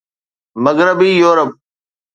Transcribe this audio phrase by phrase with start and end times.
[0.63, 1.51] مغربي يورپ